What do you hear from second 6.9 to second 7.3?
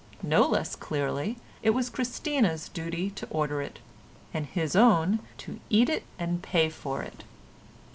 it.